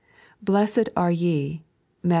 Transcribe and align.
"Blessed 0.49 0.89
art 0.95 1.13
ye" 1.13 1.61
(Matt. 2.01 2.09